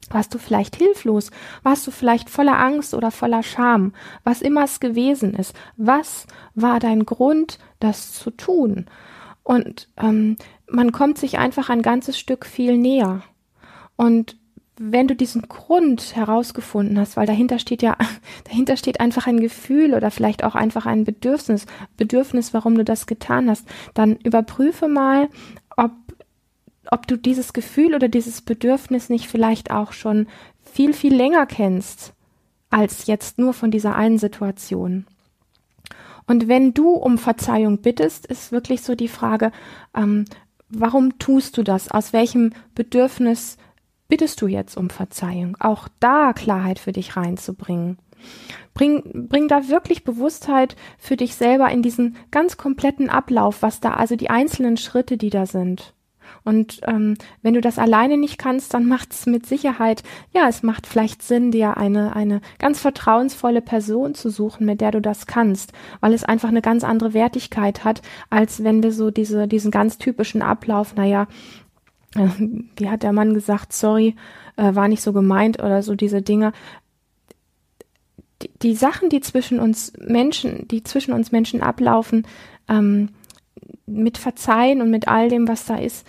warst 0.09 0.33
du 0.33 0.37
vielleicht 0.37 0.75
hilflos? 0.75 1.31
Warst 1.63 1.85
du 1.87 1.91
vielleicht 1.91 2.29
voller 2.29 2.59
Angst 2.59 2.93
oder 2.93 3.11
voller 3.11 3.43
Scham? 3.43 3.93
Was 4.23 4.41
immer 4.41 4.63
es 4.63 4.79
gewesen 4.79 5.33
ist. 5.33 5.55
Was 5.77 6.27
war 6.53 6.79
dein 6.79 7.05
Grund, 7.05 7.59
das 7.79 8.13
zu 8.13 8.31
tun? 8.31 8.85
Und 9.43 9.89
ähm, 9.97 10.37
man 10.67 10.91
kommt 10.91 11.17
sich 11.17 11.37
einfach 11.37 11.69
ein 11.69 11.81
ganzes 11.81 12.17
Stück 12.17 12.45
viel 12.45 12.77
näher. 12.77 13.21
Und 13.95 14.37
wenn 14.77 15.07
du 15.07 15.15
diesen 15.15 15.43
Grund 15.43 16.15
herausgefunden 16.15 16.99
hast, 16.99 17.15
weil 17.15 17.27
dahinter 17.27 17.59
steht 17.59 17.81
ja, 17.81 17.95
dahinter 18.43 18.75
steht 18.77 18.99
einfach 18.99 19.27
ein 19.27 19.39
Gefühl 19.39 19.93
oder 19.93 20.11
vielleicht 20.11 20.43
auch 20.43 20.55
einfach 20.55 20.85
ein 20.85 21.05
Bedürfnis, 21.05 21.65
Bedürfnis, 21.97 22.53
warum 22.53 22.75
du 22.75 22.83
das 22.83 23.07
getan 23.07 23.49
hast, 23.49 23.65
dann 23.93 24.17
überprüfe 24.17 24.87
mal, 24.87 25.29
ob 25.77 25.91
ob 26.91 27.07
du 27.07 27.17
dieses 27.17 27.53
Gefühl 27.53 27.95
oder 27.95 28.07
dieses 28.07 28.41
Bedürfnis 28.41 29.09
nicht 29.09 29.27
vielleicht 29.27 29.71
auch 29.71 29.93
schon 29.93 30.27
viel, 30.61 30.93
viel 30.93 31.15
länger 31.15 31.45
kennst 31.45 32.13
als 32.69 33.07
jetzt 33.07 33.37
nur 33.37 33.53
von 33.53 33.71
dieser 33.71 33.95
einen 33.95 34.17
Situation. 34.17 35.05
Und 36.27 36.47
wenn 36.47 36.73
du 36.73 36.89
um 36.89 37.17
Verzeihung 37.17 37.79
bittest, 37.81 38.25
ist 38.25 38.51
wirklich 38.51 38.81
so 38.81 38.95
die 38.95 39.07
Frage, 39.07 39.51
ähm, 39.95 40.25
warum 40.69 41.17
tust 41.19 41.57
du 41.57 41.63
das? 41.63 41.89
Aus 41.89 42.13
welchem 42.13 42.51
Bedürfnis 42.73 43.57
bittest 44.07 44.41
du 44.41 44.47
jetzt 44.47 44.75
um 44.75 44.89
Verzeihung? 44.89 45.55
Auch 45.59 45.87
da 45.99 46.33
Klarheit 46.33 46.79
für 46.79 46.91
dich 46.91 47.15
reinzubringen. 47.15 47.97
Bring, 48.73 49.29
bring 49.29 49.47
da 49.47 49.69
wirklich 49.69 50.03
Bewusstheit 50.03 50.75
für 50.97 51.15
dich 51.15 51.35
selber 51.35 51.69
in 51.69 51.81
diesen 51.81 52.17
ganz 52.31 52.57
kompletten 52.57 53.09
Ablauf, 53.09 53.61
was 53.61 53.79
da, 53.79 53.93
also 53.93 54.15
die 54.15 54.29
einzelnen 54.29 54.77
Schritte, 54.77 55.17
die 55.17 55.29
da 55.29 55.45
sind. 55.45 55.94
Und 56.43 56.81
ähm, 56.83 57.15
wenn 57.41 57.53
du 57.53 57.61
das 57.61 57.79
alleine 57.79 58.17
nicht 58.17 58.37
kannst, 58.37 58.73
dann 58.73 58.87
macht 58.87 59.13
es 59.13 59.25
mit 59.25 59.45
Sicherheit, 59.45 60.03
ja, 60.33 60.47
es 60.47 60.63
macht 60.63 60.87
vielleicht 60.87 61.23
Sinn, 61.23 61.51
dir 61.51 61.77
eine, 61.77 62.15
eine 62.15 62.41
ganz 62.59 62.79
vertrauensvolle 62.79 63.61
Person 63.61 64.15
zu 64.15 64.29
suchen, 64.29 64.65
mit 64.65 64.81
der 64.81 64.91
du 64.91 65.01
das 65.01 65.27
kannst, 65.27 65.73
weil 66.01 66.13
es 66.13 66.23
einfach 66.23 66.49
eine 66.49 66.61
ganz 66.61 66.83
andere 66.83 67.13
Wertigkeit 67.13 67.83
hat, 67.83 68.01
als 68.29 68.63
wenn 68.63 68.83
wir 68.83 68.91
so 68.91 69.11
diese, 69.11 69.47
diesen 69.47 69.71
ganz 69.71 69.97
typischen 69.97 70.41
Ablauf, 70.41 70.95
naja, 70.95 71.27
äh, 72.15 72.27
wie 72.77 72.89
hat 72.89 73.03
der 73.03 73.13
Mann 73.13 73.33
gesagt, 73.33 73.73
sorry, 73.73 74.15
äh, 74.55 74.75
war 74.75 74.87
nicht 74.87 75.01
so 75.01 75.13
gemeint 75.13 75.59
oder 75.59 75.83
so 75.83 75.95
diese 75.95 76.21
Dinge. 76.21 76.53
Die, 78.61 78.75
Sachen, 78.75 79.09
die 79.09 79.21
zwischen 79.21 79.59
uns 79.59 79.93
Menschen, 79.99 80.67
die 80.67 80.83
zwischen 80.83 81.13
uns 81.13 81.31
Menschen 81.31 81.61
ablaufen, 81.61 82.27
ähm, 82.67 83.09
mit 83.85 84.17
Verzeihen 84.17 84.81
und 84.81 84.89
mit 84.89 85.07
all 85.07 85.29
dem, 85.29 85.47
was 85.47 85.65
da 85.65 85.75
ist, 85.75 86.05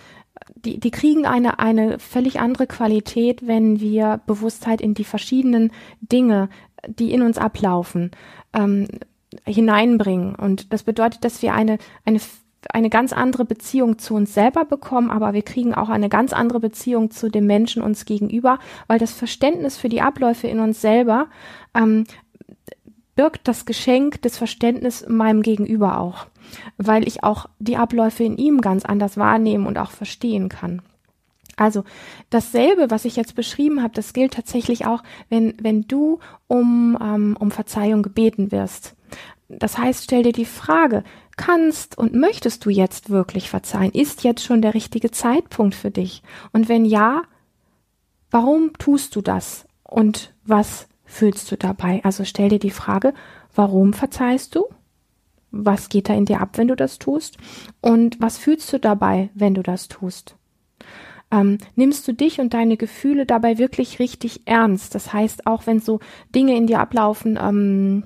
die, 0.67 0.79
die 0.79 0.91
kriegen 0.91 1.25
eine, 1.25 1.59
eine 1.59 1.97
völlig 1.97 2.39
andere 2.39 2.67
Qualität, 2.67 3.47
wenn 3.47 3.79
wir 3.79 4.19
Bewusstheit 4.27 4.81
in 4.81 4.93
die 4.93 5.05
verschiedenen 5.05 5.71
Dinge, 6.01 6.49
die 6.87 7.11
in 7.11 7.21
uns 7.21 7.37
ablaufen, 7.37 8.11
ähm, 8.53 8.87
hineinbringen. 9.45 10.35
Und 10.35 10.73
das 10.73 10.83
bedeutet, 10.83 11.23
dass 11.23 11.41
wir 11.41 11.53
eine, 11.53 11.77
eine, 12.05 12.19
eine 12.69 12.89
ganz 12.89 13.13
andere 13.13 13.45
Beziehung 13.45 13.97
zu 13.97 14.13
uns 14.13 14.33
selber 14.33 14.65
bekommen, 14.65 15.09
aber 15.09 15.33
wir 15.33 15.41
kriegen 15.41 15.73
auch 15.73 15.89
eine 15.89 16.09
ganz 16.09 16.33
andere 16.33 16.59
Beziehung 16.59 17.11
zu 17.11 17.29
dem 17.29 17.45
Menschen 17.45 17.81
uns 17.81 18.05
gegenüber, 18.05 18.59
weil 18.87 18.99
das 18.99 19.13
Verständnis 19.13 19.77
für 19.77 19.89
die 19.89 20.01
Abläufe 20.01 20.47
in 20.47 20.59
uns 20.59 20.81
selber 20.81 21.27
ähm, 21.75 22.05
birgt 23.17 23.47
das 23.47 23.65
Geschenk 23.65 24.21
des 24.21 24.37
Verständnisses 24.37 25.09
meinem 25.09 25.41
Gegenüber 25.41 25.99
auch, 25.99 26.27
weil 26.77 27.05
ich 27.05 27.23
auch 27.23 27.47
die 27.59 27.75
Abläufe 27.75 28.23
in 28.23 28.37
ihm 28.37 28.61
ganz 28.61 28.85
anders 28.85 29.17
wahrnehmen 29.17 29.67
und 29.67 29.77
auch 29.77 29.91
verstehen 29.91 30.47
kann. 30.47 30.81
Also 31.57 31.83
dasselbe, 32.29 32.91
was 32.91 33.03
ich 33.03 33.15
jetzt 33.15 33.35
beschrieben 33.35 33.81
habe, 33.81 33.93
das 33.95 34.13
gilt 34.13 34.35
tatsächlich 34.35 34.85
auch, 34.85 35.01
wenn, 35.27 35.55
wenn 35.59 35.87
du 35.87 36.19
um, 36.45 36.97
ähm, 37.01 37.35
um 37.37 37.49
Verzeihung 37.49 38.03
gebeten 38.03 38.51
wirst. 38.51 38.95
Das 39.49 39.77
heißt, 39.77 40.03
stell 40.03 40.23
dir 40.23 40.33
die 40.33 40.45
Frage, 40.45 41.03
kannst 41.35 41.97
und 41.97 42.13
möchtest 42.13 42.65
du 42.65 42.69
jetzt 42.69 43.09
wirklich 43.09 43.49
verzeihen? 43.49 43.91
Ist 43.91 44.23
jetzt 44.23 44.43
schon 44.43 44.61
der 44.61 44.75
richtige 44.75 45.09
Zeitpunkt 45.09 45.73
für 45.73 45.89
dich? 45.89 46.21
Und 46.51 46.69
wenn 46.69 46.85
ja, 46.85 47.23
warum 48.29 48.73
tust 48.77 49.15
du 49.15 49.21
das? 49.21 49.65
Und 49.83 50.33
was 50.43 50.87
fühlst 51.07 51.51
du 51.51 51.57
dabei? 51.57 52.01
Also 52.03 52.23
stell 52.25 52.49
dir 52.49 52.59
die 52.59 52.69
Frage, 52.69 53.13
warum 53.55 53.93
verzeihst 53.93 54.55
du? 54.55 54.65
Was 55.49 55.89
geht 55.89 56.09
da 56.09 56.13
in 56.13 56.25
dir 56.25 56.41
ab, 56.41 56.57
wenn 56.57 56.67
du 56.67 56.75
das 56.75 56.99
tust? 56.99 57.37
Und 57.81 58.21
was 58.21 58.37
fühlst 58.37 58.71
du 58.71 58.79
dabei, 58.79 59.29
wenn 59.33 59.55
du 59.55 59.63
das 59.63 59.87
tust? 59.87 60.35
Ähm, 61.31 61.57
nimmst 61.75 62.07
du 62.07 62.13
dich 62.13 62.39
und 62.39 62.53
deine 62.53 62.77
Gefühle 62.77 63.25
dabei 63.25 63.57
wirklich 63.57 63.99
richtig 63.99 64.41
ernst? 64.45 64.93
Das 64.93 65.11
heißt, 65.11 65.47
auch 65.47 65.65
wenn 65.65 65.79
so 65.79 65.99
Dinge 66.35 66.55
in 66.55 66.67
dir 66.67 66.79
ablaufen, 66.79 67.39
ähm, 67.41 68.03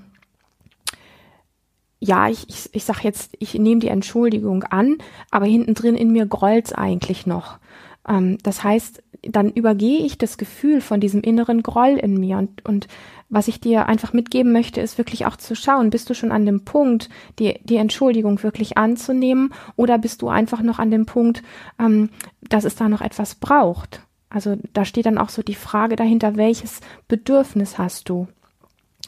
ja, 1.99 2.29
ich, 2.29 2.49
ich, 2.49 2.69
ich 2.73 2.83
sag 2.83 3.03
jetzt, 3.03 3.35
ich 3.39 3.53
nehme 3.53 3.79
die 3.79 3.89
Entschuldigung 3.89 4.63
an, 4.63 4.97
aber 5.29 5.45
hinten 5.45 5.75
drin 5.75 5.95
in 5.95 6.11
mir 6.11 6.25
grollt's 6.25 6.73
eigentlich 6.73 7.27
noch. 7.27 7.59
Ähm, 8.07 8.37
das 8.41 8.63
heißt, 8.63 9.03
dann 9.23 9.51
übergehe 9.51 9.99
ich 9.99 10.17
das 10.17 10.37
Gefühl 10.37 10.81
von 10.81 10.99
diesem 10.99 11.21
inneren 11.21 11.61
Groll 11.61 11.97
in 12.01 12.19
mir 12.19 12.37
und, 12.37 12.65
und 12.65 12.87
was 13.29 13.47
ich 13.47 13.61
dir 13.61 13.85
einfach 13.85 14.13
mitgeben 14.13 14.51
möchte, 14.51 14.81
ist 14.81 14.97
wirklich 14.97 15.25
auch 15.25 15.37
zu 15.37 15.55
schauen, 15.55 15.89
bist 15.89 16.09
du 16.09 16.13
schon 16.13 16.31
an 16.31 16.45
dem 16.45 16.65
Punkt, 16.65 17.09
die, 17.39 17.59
die 17.63 17.77
Entschuldigung 17.77 18.43
wirklich 18.43 18.77
anzunehmen 18.77 19.53
oder 19.75 19.97
bist 19.97 20.21
du 20.21 20.29
einfach 20.29 20.61
noch 20.61 20.79
an 20.79 20.91
dem 20.91 21.05
Punkt, 21.05 21.43
ähm, 21.79 22.09
dass 22.49 22.65
es 22.65 22.75
da 22.75 22.89
noch 22.89 23.01
etwas 23.01 23.35
braucht? 23.35 24.01
Also 24.29 24.57
da 24.73 24.85
steht 24.85 25.05
dann 25.05 25.17
auch 25.17 25.29
so 25.29 25.43
die 25.43 25.55
Frage 25.55 25.95
dahinter, 25.95 26.35
welches 26.35 26.81
Bedürfnis 27.07 27.77
hast 27.77 28.09
du? 28.09 28.27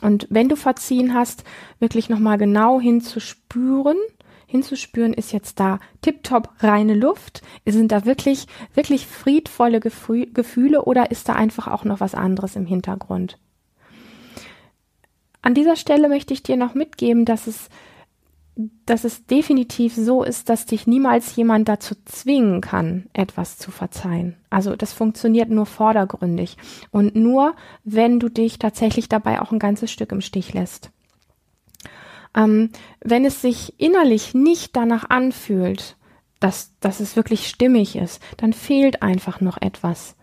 Und 0.01 0.27
wenn 0.29 0.49
du 0.49 0.55
verziehen 0.55 1.13
hast, 1.13 1.43
wirklich 1.79 2.09
nochmal 2.09 2.37
genau 2.37 2.79
hinzuspüren, 2.79 3.97
hinzuspüren, 4.53 5.13
ist 5.13 5.33
jetzt 5.33 5.59
da 5.59 5.79
tiptop 6.03 6.49
reine 6.59 6.93
Luft? 6.93 7.41
Sind 7.65 7.91
da 7.91 8.05
wirklich, 8.05 8.45
wirklich 8.75 9.07
friedvolle 9.07 9.79
Gefü 9.79 10.27
Gefühle 10.31 10.83
oder 10.83 11.09
ist 11.09 11.27
da 11.27 11.33
einfach 11.33 11.67
auch 11.67 11.85
noch 11.85 11.99
was 11.99 12.13
anderes 12.13 12.55
im 12.55 12.67
Hintergrund? 12.67 13.39
An 15.41 15.55
dieser 15.55 15.75
Stelle 15.75 16.07
möchte 16.07 16.35
ich 16.35 16.43
dir 16.43 16.55
noch 16.55 16.75
mitgeben, 16.75 17.25
dass 17.25 17.47
es, 17.47 17.69
dass 18.85 19.05
es 19.05 19.25
definitiv 19.25 19.95
so 19.95 20.23
ist, 20.23 20.49
dass 20.49 20.67
dich 20.67 20.85
niemals 20.85 21.35
jemand 21.35 21.67
dazu 21.67 21.95
zwingen 22.05 22.61
kann, 22.61 23.07
etwas 23.13 23.57
zu 23.57 23.71
verzeihen. 23.71 24.37
Also 24.51 24.75
das 24.75 24.93
funktioniert 24.93 25.49
nur 25.49 25.65
vordergründig 25.65 26.57
und 26.91 27.15
nur, 27.15 27.55
wenn 27.83 28.19
du 28.19 28.29
dich 28.29 28.59
tatsächlich 28.59 29.09
dabei 29.09 29.41
auch 29.41 29.51
ein 29.51 29.57
ganzes 29.57 29.91
Stück 29.91 30.11
im 30.11 30.21
Stich 30.21 30.53
lässt. 30.53 30.91
Ähm, 32.35 32.69
wenn 33.01 33.25
es 33.25 33.41
sich 33.41 33.79
innerlich 33.79 34.33
nicht 34.33 34.75
danach 34.75 35.09
anfühlt, 35.09 35.97
dass, 36.39 36.73
dass 36.79 36.99
es 36.99 37.15
wirklich 37.15 37.47
stimmig 37.47 37.95
ist, 37.95 38.21
dann 38.37 38.53
fehlt 38.53 39.01
einfach 39.01 39.39
noch 39.39 39.61
etwas. 39.61 40.15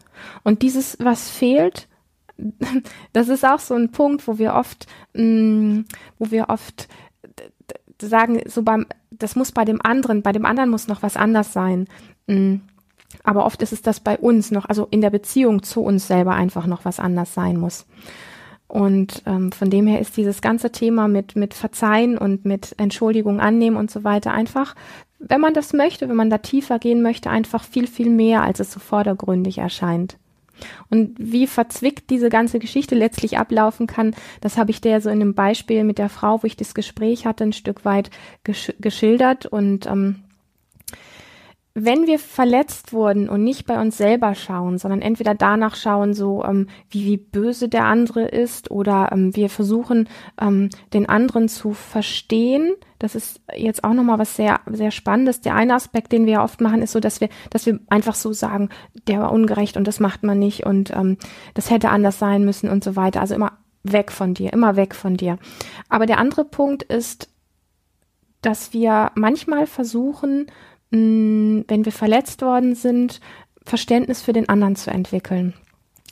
Und 0.42 0.62
dieses, 0.62 0.98
was 1.00 1.30
fehlt, 1.30 1.88
das 3.12 3.28
ist 3.28 3.44
auch 3.44 3.60
so 3.60 3.74
ein 3.74 3.90
Punkt, 3.90 4.26
wo 4.28 4.38
wir 4.38 4.54
oft, 4.54 4.86
mh, 5.14 5.22
mm, 5.22 5.84
wo 6.18 6.30
wir 6.30 6.48
oft 6.48 6.88
sagen, 8.00 8.40
so 8.46 8.62
beim, 8.62 8.86
das 9.10 9.36
muss 9.36 9.52
bei 9.52 9.64
dem 9.64 9.80
anderen, 9.82 10.22
bei 10.22 10.32
dem 10.32 10.46
anderen 10.46 10.70
muss 10.70 10.88
noch 10.88 11.02
was 11.02 11.16
anders 11.16 11.52
sein. 11.52 11.86
Mm. 12.26 12.56
aber 13.24 13.44
oft 13.44 13.60
ist 13.60 13.72
es 13.72 13.82
das 13.82 13.98
bei 13.98 14.16
uns 14.16 14.50
noch, 14.50 14.66
also 14.66 14.86
in 14.90 15.00
der 15.00 15.10
Beziehung 15.10 15.62
zu 15.62 15.82
uns 15.82 16.06
selber 16.06 16.32
einfach 16.34 16.66
noch 16.66 16.84
was 16.84 17.00
anders 17.00 17.34
sein 17.34 17.56
muss. 17.56 17.86
Und 18.70 19.24
ähm, 19.26 19.50
von 19.50 19.68
dem 19.68 19.88
her 19.88 20.00
ist 20.00 20.16
dieses 20.16 20.40
ganze 20.40 20.70
Thema 20.70 21.08
mit, 21.08 21.34
mit 21.34 21.54
Verzeihen 21.54 22.16
und 22.16 22.44
mit 22.44 22.74
Entschuldigung 22.78 23.40
annehmen 23.40 23.76
und 23.76 23.90
so 23.90 24.04
weiter 24.04 24.32
einfach, 24.32 24.76
wenn 25.18 25.40
man 25.40 25.54
das 25.54 25.72
möchte, 25.72 26.08
wenn 26.08 26.16
man 26.16 26.30
da 26.30 26.38
tiefer 26.38 26.78
gehen 26.78 27.02
möchte, 27.02 27.30
einfach 27.30 27.64
viel, 27.64 27.88
viel 27.88 28.10
mehr, 28.10 28.42
als 28.42 28.60
es 28.60 28.70
so 28.70 28.78
vordergründig 28.78 29.58
erscheint. 29.58 30.16
Und 30.88 31.16
wie 31.18 31.48
verzwickt 31.48 32.10
diese 32.10 32.28
ganze 32.28 32.60
Geschichte 32.60 32.94
letztlich 32.94 33.38
ablaufen 33.38 33.88
kann, 33.88 34.14
das 34.40 34.56
habe 34.56 34.70
ich 34.70 34.80
dir 34.80 35.00
so 35.00 35.10
in 35.10 35.18
dem 35.18 35.34
Beispiel 35.34 35.82
mit 35.82 35.98
der 35.98 36.08
Frau, 36.08 36.42
wo 36.42 36.46
ich 36.46 36.56
das 36.56 36.74
Gespräch 36.74 37.26
hatte, 37.26 37.44
ein 37.44 37.52
Stück 37.52 37.84
weit 37.84 38.10
gesch 38.44 38.72
geschildert 38.78 39.46
und 39.46 39.86
ähm, 39.86 40.22
wenn 41.84 42.06
wir 42.06 42.18
verletzt 42.18 42.92
wurden 42.92 43.28
und 43.28 43.42
nicht 43.42 43.66
bei 43.66 43.80
uns 43.80 43.96
selber 43.96 44.34
schauen, 44.34 44.78
sondern 44.78 45.02
entweder 45.02 45.34
danach 45.34 45.76
schauen, 45.76 46.14
so 46.14 46.44
ähm, 46.44 46.68
wie, 46.90 47.04
wie 47.06 47.16
böse 47.16 47.68
der 47.68 47.84
andere 47.84 48.26
ist, 48.26 48.70
oder 48.70 49.10
ähm, 49.12 49.34
wir 49.34 49.48
versuchen, 49.48 50.08
ähm, 50.40 50.70
den 50.92 51.08
anderen 51.08 51.48
zu 51.48 51.72
verstehen, 51.72 52.72
das 52.98 53.14
ist 53.14 53.40
jetzt 53.56 53.82
auch 53.82 53.94
nochmal 53.94 54.18
was 54.18 54.36
sehr, 54.36 54.60
sehr 54.70 54.90
Spannendes. 54.90 55.40
Der 55.40 55.54
eine 55.54 55.74
Aspekt, 55.74 56.12
den 56.12 56.26
wir 56.26 56.34
ja 56.34 56.44
oft 56.44 56.60
machen, 56.60 56.82
ist 56.82 56.92
so, 56.92 57.00
dass 57.00 57.20
wir, 57.22 57.30
dass 57.48 57.64
wir 57.64 57.80
einfach 57.88 58.14
so 58.14 58.32
sagen, 58.32 58.68
der 59.06 59.20
war 59.20 59.32
ungerecht 59.32 59.78
und 59.78 59.86
das 59.86 60.00
macht 60.00 60.22
man 60.22 60.38
nicht 60.38 60.66
und 60.66 60.90
ähm, 60.90 61.16
das 61.54 61.70
hätte 61.70 61.88
anders 61.88 62.18
sein 62.18 62.44
müssen 62.44 62.68
und 62.68 62.84
so 62.84 62.96
weiter. 62.96 63.22
Also 63.22 63.34
immer 63.34 63.52
weg 63.82 64.12
von 64.12 64.34
dir, 64.34 64.52
immer 64.52 64.76
weg 64.76 64.94
von 64.94 65.16
dir. 65.16 65.38
Aber 65.88 66.04
der 66.04 66.18
andere 66.18 66.44
Punkt 66.44 66.82
ist, 66.82 67.30
dass 68.42 68.72
wir 68.72 69.12
manchmal 69.14 69.66
versuchen, 69.66 70.46
mh, 70.90 71.64
wenn 71.68 71.84
wir 71.84 71.92
verletzt 71.92 72.42
worden 72.42 72.74
sind, 72.74 73.20
Verständnis 73.64 74.22
für 74.22 74.32
den 74.32 74.48
anderen 74.48 74.76
zu 74.76 74.90
entwickeln. 74.90 75.54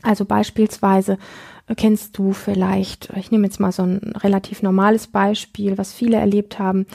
Also 0.03 0.25
beispielsweise 0.25 1.19
äh, 1.67 1.75
kennst 1.75 2.17
du 2.19 2.33
vielleicht, 2.33 3.11
ich 3.17 3.31
nehme 3.31 3.47
jetzt 3.47 3.61
mal 3.61 3.73
so 3.73 3.83
ein 3.83 4.13
relativ 4.17 4.63
normales 4.63 5.07
Beispiel, 5.07 5.79
was 5.79 5.93
viele 5.93 6.17
erlebt 6.17 6.59
haben, 6.59 6.87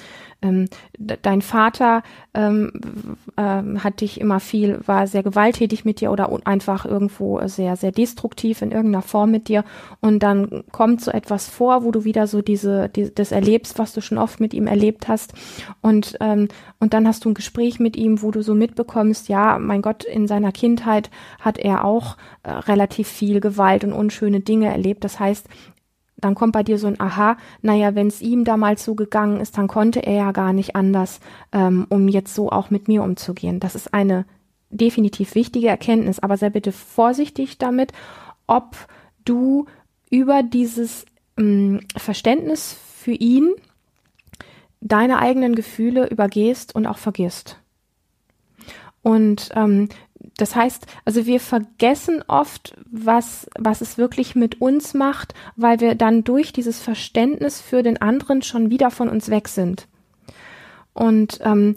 ähm, 0.44 0.68
dein 0.98 1.42
Vater 1.42 2.04
ähm, 2.34 2.72
ähm, 3.38 3.84
hat 3.84 4.02
dich 4.02 4.20
immer 4.20 4.40
viel, 4.40 4.80
war 4.86 5.08
sehr 5.08 5.24
gewalttätig 5.24 5.86
mit 5.86 6.02
dir 6.02 6.12
oder 6.12 6.30
einfach 6.46 6.86
irgendwo 6.86 7.40
sehr, 7.48 7.76
sehr 7.76 7.92
destruktiv 7.92 8.62
in 8.62 8.72
irgendeiner 8.72 9.02
Form 9.02 9.32
mit 9.32 9.48
dir. 9.48 9.64
Und 10.02 10.22
dann 10.22 10.64
kommt 10.72 11.02
so 11.02 11.12
etwas 11.12 11.48
vor, 11.48 11.84
wo 11.84 11.92
du 11.92 12.04
wieder 12.04 12.28
so 12.28 12.42
diese, 12.42 12.90
die, 12.90 13.14
das 13.14 13.32
erlebst, 13.32 13.80
was 13.80 13.94
du 13.94 14.02
schon 14.02 14.18
oft 14.18 14.40
mit 14.40 14.54
ihm 14.54 14.68
erlebt 14.68 15.08
hast. 15.08 15.34
Und, 15.82 16.18
ähm, 16.20 16.50
und 16.80 16.94
dann 16.94 17.08
hast 17.08 17.26
du 17.26 17.30
ein 17.30 17.34
Gespräch 17.36 17.80
mit 17.80 17.96
ihm, 17.96 18.22
wo 18.22 18.32
du 18.32 18.42
so 18.44 18.54
mitbekommst, 18.54 19.30
ja, 19.30 19.58
mein 19.60 19.82
Gott, 19.82 20.04
in 20.04 20.28
seiner 20.28 20.52
Kindheit 20.52 21.10
hat 21.40 21.58
er 21.58 21.86
auch 21.86 22.18
äh, 22.44 22.52
relativ 22.52 23.08
viel 23.08 23.40
Gewalt 23.40 23.84
und 23.84 23.94
unschöne 23.94 24.42
Dinge 24.42 24.68
erlebt. 24.68 25.04
Das 25.04 25.20
heißt, 25.20 25.48
dann 26.24 26.36
kommt 26.36 26.54
bei 26.54 26.64
dir 26.64 26.78
so 26.78 26.88
ein 26.88 27.00
Aha, 27.00 27.38
naja, 27.62 27.96
wenn 27.96 28.08
es 28.08 28.22
ihm 28.22 28.44
damals 28.46 28.84
so 28.84 28.96
gegangen 28.96 29.40
ist, 29.40 29.58
dann 29.58 29.68
konnte 29.68 30.00
er 30.00 30.14
ja 30.14 30.32
gar 30.32 30.54
nicht 30.54 30.76
anders, 30.76 31.20
ähm, 31.52 31.86
um 31.90 32.08
jetzt 32.08 32.34
so 32.34 32.50
auch 32.50 32.70
mit 32.70 32.88
mir 32.88 33.04
umzugehen. 33.04 33.60
Das 33.60 33.76
ist 33.76 33.94
eine 33.94 34.26
definitiv 34.70 35.36
wichtige 35.36 35.68
Erkenntnis, 35.68 36.20
aber 36.20 36.38
sei 36.38 36.50
bitte 36.50 36.72
vorsichtig 36.72 37.58
damit, 37.58 37.92
ob 38.48 38.76
du 39.26 39.66
über 40.10 40.44
dieses 40.44 41.06
ähm, 41.38 41.82
Verständnis 41.96 42.76
für 42.96 43.14
ihn 43.14 43.54
deine 44.82 45.20
eigenen 45.20 45.56
Gefühle 45.56 46.08
übergehst 46.08 46.76
und 46.76 46.88
auch 46.88 46.98
vergisst. 46.98 47.60
Und 49.02 49.50
ähm, 49.56 49.90
das 50.38 50.56
heißt, 50.56 50.88
also 51.06 51.26
wir 51.26 51.40
vergessen 51.40 52.24
oft, 52.28 52.76
was, 52.90 53.48
was 53.58 53.82
es 53.82 53.98
wirklich 53.98 54.36
mit 54.36 54.62
uns 54.62 54.94
macht, 54.94 55.34
weil 55.56 55.80
wir 55.80 55.96
dann 55.96 56.24
durch 56.24 56.54
dieses 56.54 56.82
Verständnis 56.82 57.62
für 57.62 57.84
den 57.84 58.02
anderen 58.02 58.42
schon 58.42 58.70
wieder 58.70 58.90
von 58.90 59.10
uns 59.10 59.30
weg 59.30 59.48
sind. 59.48 59.88
Und 60.94 61.40
ähm, 61.44 61.76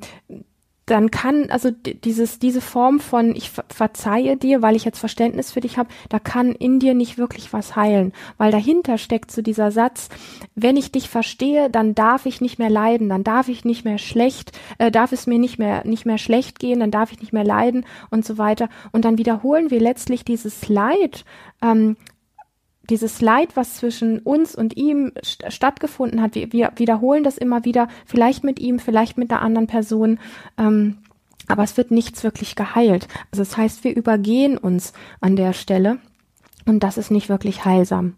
dann 0.86 1.10
kann 1.10 1.50
also 1.50 1.70
dieses 1.72 2.38
diese 2.38 2.60
Form 2.60 3.00
von 3.00 3.34
ich 3.34 3.50
verzeihe 3.50 4.36
dir, 4.36 4.62
weil 4.62 4.76
ich 4.76 4.84
jetzt 4.84 5.00
Verständnis 5.00 5.50
für 5.50 5.60
dich 5.60 5.78
habe, 5.78 5.88
da 6.08 6.20
kann 6.20 6.52
in 6.52 6.78
dir 6.78 6.94
nicht 6.94 7.18
wirklich 7.18 7.52
was 7.52 7.74
heilen, 7.74 8.12
weil 8.38 8.52
dahinter 8.52 8.96
steckt 8.96 9.32
so 9.32 9.42
dieser 9.42 9.72
Satz, 9.72 10.08
wenn 10.54 10.76
ich 10.76 10.92
dich 10.92 11.08
verstehe, 11.08 11.68
dann 11.70 11.96
darf 11.96 12.24
ich 12.24 12.40
nicht 12.40 12.60
mehr 12.60 12.70
leiden, 12.70 13.08
dann 13.08 13.24
darf 13.24 13.48
ich 13.48 13.64
nicht 13.64 13.84
mehr 13.84 13.98
schlecht, 13.98 14.52
äh, 14.78 14.92
darf 14.92 15.10
es 15.10 15.26
mir 15.26 15.40
nicht 15.40 15.58
mehr 15.58 15.84
nicht 15.84 16.06
mehr 16.06 16.18
schlecht 16.18 16.60
gehen, 16.60 16.78
dann 16.78 16.92
darf 16.92 17.10
ich 17.10 17.20
nicht 17.20 17.32
mehr 17.32 17.44
leiden 17.44 17.84
und 18.10 18.24
so 18.24 18.38
weiter. 18.38 18.68
Und 18.92 19.04
dann 19.04 19.18
wiederholen 19.18 19.72
wir 19.72 19.80
letztlich 19.80 20.24
dieses 20.24 20.68
Leid 20.68 21.24
ähm, 21.62 21.96
dieses 22.90 23.20
Leid, 23.20 23.56
was 23.56 23.74
zwischen 23.74 24.20
uns 24.20 24.54
und 24.54 24.76
ihm 24.76 25.12
st 25.24 25.44
stattgefunden 25.52 26.22
hat, 26.22 26.34
wir, 26.34 26.52
wir, 26.52 26.72
wiederholen 26.76 27.24
das 27.24 27.38
immer 27.38 27.64
wieder, 27.64 27.88
vielleicht 28.04 28.44
mit 28.44 28.58
ihm, 28.58 28.78
vielleicht 28.78 29.18
mit 29.18 29.30
einer 29.30 29.42
anderen 29.42 29.66
Person, 29.66 30.18
ähm, 30.58 30.98
aber 31.48 31.62
es 31.62 31.76
wird 31.76 31.90
nichts 31.90 32.24
wirklich 32.24 32.56
geheilt. 32.56 33.08
Also 33.30 33.42
das 33.42 33.56
heißt, 33.56 33.84
wir 33.84 33.94
übergehen 33.94 34.58
uns 34.58 34.92
an 35.20 35.36
der 35.36 35.52
Stelle 35.52 35.98
und 36.64 36.82
das 36.82 36.98
ist 36.98 37.10
nicht 37.10 37.28
wirklich 37.28 37.64
heilsam. 37.64 38.14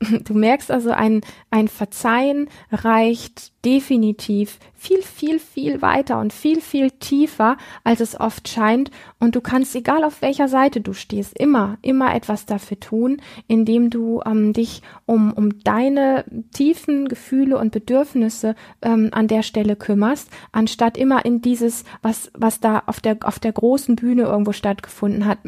Du 0.24 0.32
merkst 0.32 0.70
also, 0.70 0.92
ein, 0.92 1.22
ein 1.50 1.66
Verzeihen 1.66 2.48
reicht 2.70 3.50
definitiv 3.64 4.58
viel, 4.74 5.02
viel, 5.02 5.40
viel 5.40 5.82
weiter 5.82 6.20
und 6.20 6.32
viel, 6.32 6.60
viel 6.60 6.92
tiefer, 6.92 7.56
als 7.82 8.00
es 8.00 8.18
oft 8.18 8.48
scheint. 8.48 8.92
Und 9.18 9.34
du 9.34 9.40
kannst, 9.40 9.74
egal 9.74 10.04
auf 10.04 10.22
welcher 10.22 10.46
Seite 10.46 10.80
du 10.80 10.92
stehst, 10.92 11.36
immer, 11.36 11.78
immer 11.82 12.14
etwas 12.14 12.46
dafür 12.46 12.78
tun, 12.78 13.20
indem 13.48 13.90
du 13.90 14.22
ähm, 14.24 14.52
dich 14.52 14.82
um, 15.06 15.32
um 15.32 15.58
deine 15.64 16.24
tiefen 16.52 17.08
Gefühle 17.08 17.58
und 17.58 17.72
Bedürfnisse 17.72 18.54
ähm, 18.80 19.08
an 19.10 19.26
der 19.26 19.42
Stelle 19.42 19.74
kümmerst, 19.74 20.30
anstatt 20.52 20.96
immer 20.96 21.24
in 21.24 21.42
dieses, 21.42 21.82
was, 22.00 22.30
was 22.34 22.60
da 22.60 22.84
auf 22.86 23.00
der, 23.00 23.18
auf 23.22 23.40
der 23.40 23.52
großen 23.52 23.96
Bühne 23.96 24.22
irgendwo 24.22 24.52
stattgefunden 24.52 25.26
hat, 25.26 25.38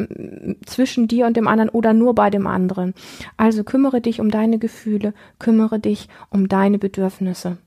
zwischen 0.67 1.07
dir 1.07 1.26
und 1.26 1.37
dem 1.37 1.47
anderen 1.47 1.71
oder 1.71 1.93
nur 1.93 2.17
bei 2.17 2.31
dem 2.31 2.49
anderen. 2.49 2.95
Also 3.37 3.62
kümmere 3.62 4.00
dich 4.00 4.21
um 4.21 4.31
deine 4.31 4.59
Gefühle, 4.59 5.14
kümmere 5.38 5.79
dich 5.79 6.09
um 6.31 6.49
deine 6.49 6.79
Bedürfnisse. 6.79 7.59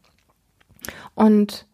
Und 1.16 1.66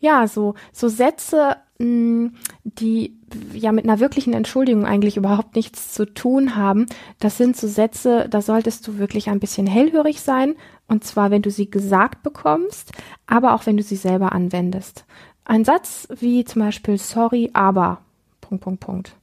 ja, 0.00 0.26
so, 0.26 0.54
so 0.72 0.88
Sätze, 0.88 1.56
mh, 1.78 2.30
die 2.64 3.16
ja 3.52 3.72
mit 3.72 3.84
einer 3.84 4.00
wirklichen 4.00 4.32
Entschuldigung 4.32 4.84
eigentlich 4.84 5.16
überhaupt 5.16 5.56
nichts 5.56 5.92
zu 5.92 6.04
tun 6.04 6.56
haben, 6.56 6.86
das 7.20 7.38
sind 7.38 7.56
so 7.56 7.66
Sätze, 7.66 8.28
da 8.28 8.42
solltest 8.42 8.86
du 8.86 8.98
wirklich 8.98 9.28
ein 9.28 9.40
bisschen 9.40 9.66
hellhörig 9.66 10.20
sein. 10.20 10.54
Und 10.86 11.04
zwar, 11.04 11.30
wenn 11.30 11.42
du 11.42 11.50
sie 11.50 11.70
gesagt 11.70 12.22
bekommst, 12.22 12.92
aber 13.26 13.54
auch 13.54 13.66
wenn 13.66 13.76
du 13.76 13.82
sie 13.82 13.96
selber 13.96 14.32
anwendest. 14.32 15.06
Ein 15.44 15.64
Satz 15.64 16.08
wie 16.18 16.44
zum 16.44 16.62
Beispiel 16.62 16.98
sorry, 16.98 17.50
aber 17.52 18.02
Punkt, 18.40 18.64
Punkt, 18.64 18.80
Punkt. 18.80 19.16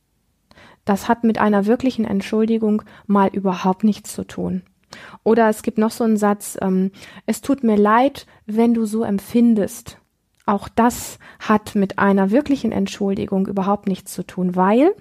Das 0.86 1.08
hat 1.08 1.24
mit 1.24 1.38
einer 1.38 1.68
wirklichen 1.68 2.06
Entschuldigung 2.06 2.82
mal 3.06 3.30
überhaupt 3.30 3.84
nichts 3.84 4.14
zu 4.16 4.26
tun. 4.26 4.64
Oder 5.24 5.50
es 5.50 5.64
gibt 5.64 5.78
noch 5.78 5.92
so 5.92 6.04
einen 6.04 6.18
Satz, 6.18 6.58
ähm, 6.62 6.92
es 7.26 7.42
tut 7.42 7.64
mir 7.64 7.78
leid, 7.78 8.26
wenn 8.46 8.74
du 8.74 8.86
so 8.86 9.04
empfindest. 9.04 9.98
Auch 10.46 10.68
das 10.68 11.20
hat 11.40 11.76
mit 11.76 12.00
einer 12.00 12.32
wirklichen 12.32 12.72
Entschuldigung 12.72 13.48
überhaupt 13.48 13.88
nichts 13.88 14.14
zu 14.14 14.24
tun, 14.24 14.56
weil 14.56 14.94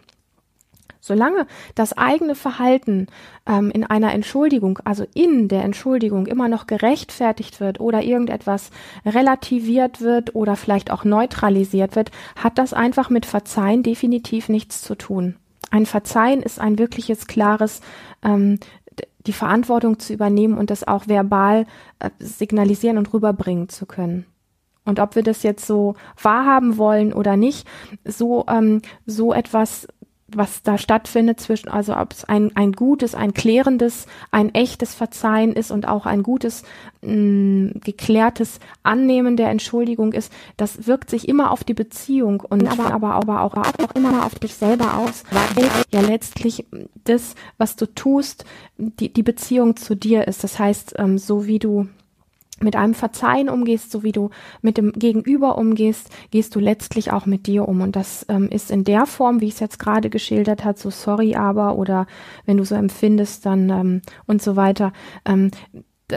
solange 1.01 1.47
das 1.75 1.97
eigene 1.97 2.35
Verhalten 2.35 3.07
ähm, 3.47 3.71
in 3.71 3.85
einer 3.85 4.13
Entschuldigung, 4.13 4.79
also 4.85 5.07
in 5.15 5.49
der 5.49 5.65
Entschuldigung 5.65 6.27
immer 6.27 6.49
noch 6.49 6.67
gerechtfertigt 6.67 7.61
wird 7.61 7.81
oder 7.81 8.03
irgendetwas 8.03 8.71
relativiert 9.05 10.01
wird 10.01 10.35
oder 10.35 10.57
vielleicht 10.57 10.91
auch 10.91 11.05
neutralisiert 11.05 11.97
wird, 11.97 12.11
hat 12.37 12.59
das 12.59 12.75
einfach 12.75 13.11
mit 13.11 13.27
Verzeihen 13.27 13.83
definitiv 13.83 14.49
nichts 14.49 14.83
zu 14.83 14.95
tun. 14.95 15.37
Ein 15.71 15.87
Verzeihen 15.87 16.43
ist 16.43 16.61
ein 16.61 16.79
wirkliches, 16.79 17.27
klares 17.29 17.81
ähm, 18.25 18.59
die 19.27 19.33
Verantwortung 19.33 19.99
zu 19.99 20.13
übernehmen 20.13 20.57
und 20.57 20.71
das 20.71 20.87
auch 20.87 21.09
verbal 21.09 21.67
äh, 21.99 22.11
signalisieren 22.19 22.99
und 22.99 23.13
rüberbringen 23.13 23.69
zu 23.69 23.87
können. 23.87 24.27
Und 24.85 24.99
ob 24.99 25.15
wir 25.15 25.23
das 25.23 25.43
jetzt 25.43 25.67
so 25.67 25.95
wahrhaben 26.21 26.79
wollen 26.79 27.13
oder 27.13 27.37
nicht, 27.37 27.67
so, 28.05 28.45
ähm, 28.49 28.83
so 29.07 29.33
etwas 29.33 29.87
was 30.37 30.63
da 30.63 30.79
stattfindet 30.79 31.41
zwischen, 31.41 31.69
also 31.69 31.97
ob 31.97 32.13
es 32.13 32.25
ein, 32.25 32.55
ein 32.57 32.73
gutes, 32.73 33.15
ein 33.15 33.35
klärendes, 33.35 34.07
ein 34.31 34.55
echtes 34.55 34.95
Verzeihen 34.95 35.53
ist 35.53 35.71
und 35.71 35.87
auch 35.87 36.07
ein 36.07 36.23
gutes, 36.23 36.63
mh, 37.03 37.13
mm, 37.13 37.81
geklärtes 37.85 38.61
Annehmen 38.83 39.37
der 39.37 39.51
Entschuldigung 39.51 40.13
ist, 40.13 40.33
das 40.57 40.87
wirkt 40.87 41.11
sich 41.11 41.29
immer 41.29 41.51
auf 41.51 41.65
die 41.65 41.75
Beziehung 41.75 42.41
und 42.41 42.67
aber, 42.67 42.93
aber, 42.93 43.15
aber 43.15 43.43
auch, 43.43 43.55
auch 43.57 43.95
immer 43.95 44.25
auf 44.25 44.35
dich 44.39 44.55
selber 44.55 44.99
aus, 44.99 45.25
weil 45.31 45.69
ja 45.93 46.01
letztlich 46.01 46.67
das, 47.05 47.35
was 47.59 47.77
du 47.77 47.87
tust, 47.87 48.45
die, 48.77 49.13
die 49.13 49.23
Beziehung 49.23 49.77
zu 49.77 49.95
dir 49.95 50.29
ist. 50.29 50.45
Das 50.45 50.59
heißt, 50.59 50.95
ähm, 50.99 51.19
so 51.19 51.47
wie 51.47 51.59
du 51.59 51.89
mit 52.63 52.77
einem 52.77 52.95
Verzeihen 52.95 53.49
umgehst, 53.49 53.91
so 53.91 54.03
wie 54.03 54.13
du 54.13 54.31
mit 54.63 54.77
dem 54.77 54.93
Gegenüber 54.93 55.59
umgehst, 55.59 56.11
gehst 56.31 56.55
du 56.55 56.61
letztlich 56.61 57.13
auch 57.13 57.27
mit 57.27 57.47
dir 57.47 57.67
um. 57.67 57.81
Und 57.81 57.97
das 57.97 58.27
ähm, 58.29 58.49
ist 58.49 58.71
in 58.71 58.85
der 58.85 59.07
Form, 59.07 59.41
wie 59.41 59.47
ich 59.47 59.55
es 59.55 59.61
jetzt 59.61 59.79
gerade 59.79 60.11
geschildert 60.11 60.65
hat, 60.65 60.79
so 60.79 60.91
sorry 60.91 61.35
aber 61.35 61.77
oder 61.77 62.07
wenn 62.47 62.57
du 62.57 62.65
so 62.65 62.75
empfindest, 62.75 63.47
dann 63.47 63.71
ähm, 63.71 64.03
und 64.27 64.43
so 64.43 64.57
weiter. 64.57 64.93
Ähm, 65.25 65.51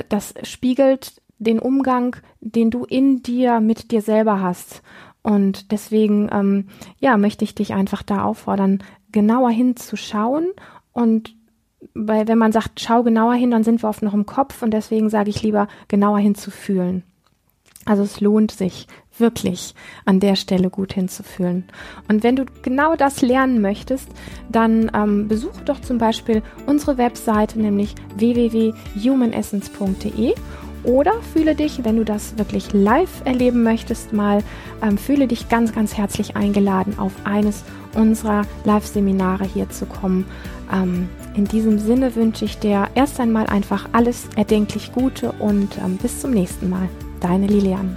das 0.10 0.34
spiegelt 0.44 1.22
den 1.38 1.60
Umgang, 1.60 2.16
den 2.40 2.72
du 2.72 2.86
in 2.86 3.22
dir 3.22 3.60
mit 3.60 3.92
dir 3.92 4.02
selber 4.02 4.42
hast. 4.42 4.82
Und 5.22 5.72
deswegen, 5.72 6.30
ähm, 6.32 6.68
ja, 7.00 7.18
möchte 7.18 7.46
ich 7.46 7.56
dich 7.56 7.74
einfach 7.74 8.04
da 8.04 8.24
auffordern, 8.24 8.84
genauer 9.12 9.52
hinzuschauen 9.52 10.48
und 10.92 11.36
weil 11.94 12.28
wenn 12.28 12.38
man 12.38 12.52
sagt, 12.52 12.80
schau 12.80 13.04
genauer 13.04 13.36
hin, 13.36 13.52
dann 13.52 13.64
sind 13.64 13.84
wir 13.84 13.90
oft 13.90 14.02
noch 14.02 14.14
im 14.14 14.26
Kopf 14.26 14.62
und 14.62 14.72
deswegen 14.72 15.10
sage 15.10 15.30
ich 15.30 15.44
lieber, 15.44 15.68
genauer 15.88 16.20
hinzufühlen. 16.20 17.04
Also 17.86 18.04
es 18.04 18.22
lohnt 18.22 18.52
sich 18.52 18.88
wirklich 19.18 19.74
an 20.06 20.20
der 20.20 20.36
Stelle 20.36 20.70
gut 20.70 20.94
hinzufühlen. 20.94 21.66
Und 22.08 22.24
wenn 22.24 22.36
du 22.36 22.46
genau 22.62 22.96
das 22.96 23.22
lernen 23.22 23.62
möchtest, 23.62 24.08
dann 24.50 24.92
ähm, 24.94 25.28
besuche 25.28 25.64
doch 25.66 25.82
zum 25.82 25.98
Beispiel 25.98 26.44
unsere 26.66 26.98
Webseite, 26.98 27.60
nämlich 27.60 27.96
www.humanessence.de 28.16 30.34
oder 30.84 31.14
fühle 31.34 31.56
dich, 31.56 31.84
wenn 31.84 31.98
du 31.98 32.06
das 32.06 32.38
wirklich 32.38 32.74
live 32.74 33.22
erleben 33.26 33.64
möchtest, 33.64 34.14
mal 34.14 34.44
ähm, 34.82 34.98
fühle 34.98 35.28
dich 35.28 35.50
ganz, 35.50 35.74
ganz 35.74 35.98
herzlich 35.98 36.36
eingeladen, 36.36 37.00
auf 37.00 37.14
eines 37.24 37.64
unserer 37.96 38.44
Live-Seminare 38.66 39.46
hier 39.46 39.70
zu 39.70 39.86
kommen. 39.86 40.26
Ähm, 40.72 41.10
in 41.36 41.46
diesem 41.46 41.80
Sinne 41.80 42.16
wünsche 42.16 42.46
ich 42.46 42.60
dir 42.60 42.88
erst 42.96 43.20
einmal 43.20 43.48
einfach 43.48 43.90
alles 43.92 44.28
erdenklich 44.36 44.92
Gute 44.92 45.32
und 45.34 45.78
ähm, 45.78 45.98
bis 45.98 46.20
zum 46.20 46.32
nächsten 46.32 46.70
Mal. 46.70 46.90
Deine 47.20 47.48
Lilian. 47.48 47.96